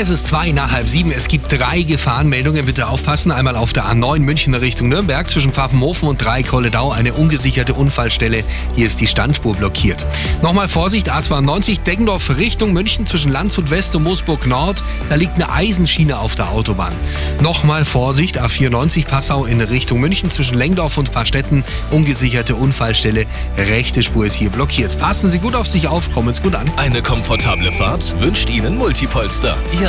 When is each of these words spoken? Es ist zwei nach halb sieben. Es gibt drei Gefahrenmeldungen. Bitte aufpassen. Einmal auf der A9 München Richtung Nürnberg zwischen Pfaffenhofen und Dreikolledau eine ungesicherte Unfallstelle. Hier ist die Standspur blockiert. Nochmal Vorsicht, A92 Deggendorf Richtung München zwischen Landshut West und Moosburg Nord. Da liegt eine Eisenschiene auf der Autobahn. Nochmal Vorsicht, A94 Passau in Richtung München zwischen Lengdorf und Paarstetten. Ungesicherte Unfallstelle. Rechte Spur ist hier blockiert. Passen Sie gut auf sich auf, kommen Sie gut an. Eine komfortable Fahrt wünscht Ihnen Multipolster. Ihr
Es 0.00 0.10
ist 0.10 0.28
zwei 0.28 0.52
nach 0.52 0.70
halb 0.70 0.88
sieben. 0.88 1.10
Es 1.10 1.26
gibt 1.26 1.50
drei 1.50 1.82
Gefahrenmeldungen. 1.82 2.64
Bitte 2.64 2.86
aufpassen. 2.86 3.32
Einmal 3.32 3.56
auf 3.56 3.72
der 3.72 3.86
A9 3.86 4.20
München 4.20 4.54
Richtung 4.54 4.88
Nürnberg 4.88 5.28
zwischen 5.28 5.52
Pfaffenhofen 5.52 6.08
und 6.08 6.24
Dreikolledau 6.24 6.92
eine 6.92 7.14
ungesicherte 7.14 7.74
Unfallstelle. 7.74 8.44
Hier 8.76 8.86
ist 8.86 9.00
die 9.00 9.08
Standspur 9.08 9.56
blockiert. 9.56 10.06
Nochmal 10.40 10.68
Vorsicht, 10.68 11.10
A92 11.10 11.82
Deggendorf 11.82 12.30
Richtung 12.36 12.72
München 12.72 13.06
zwischen 13.06 13.32
Landshut 13.32 13.72
West 13.72 13.96
und 13.96 14.04
Moosburg 14.04 14.46
Nord. 14.46 14.84
Da 15.08 15.16
liegt 15.16 15.34
eine 15.34 15.52
Eisenschiene 15.52 16.16
auf 16.16 16.36
der 16.36 16.50
Autobahn. 16.50 16.92
Nochmal 17.42 17.84
Vorsicht, 17.84 18.40
A94 18.40 19.04
Passau 19.04 19.46
in 19.46 19.60
Richtung 19.60 19.98
München 19.98 20.30
zwischen 20.30 20.56
Lengdorf 20.56 20.96
und 20.96 21.10
Paarstetten. 21.10 21.64
Ungesicherte 21.90 22.54
Unfallstelle. 22.54 23.26
Rechte 23.56 24.04
Spur 24.04 24.26
ist 24.26 24.34
hier 24.34 24.50
blockiert. 24.50 24.96
Passen 25.00 25.28
Sie 25.28 25.40
gut 25.40 25.56
auf 25.56 25.66
sich 25.66 25.88
auf, 25.88 26.12
kommen 26.12 26.32
Sie 26.32 26.42
gut 26.42 26.54
an. 26.54 26.70
Eine 26.76 27.02
komfortable 27.02 27.72
Fahrt 27.72 28.14
wünscht 28.20 28.48
Ihnen 28.48 28.78
Multipolster. 28.78 29.56
Ihr 29.80 29.86